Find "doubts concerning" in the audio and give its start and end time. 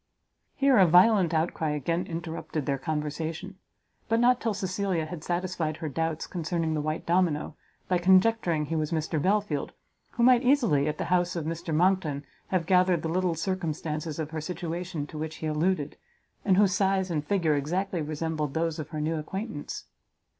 5.89-6.73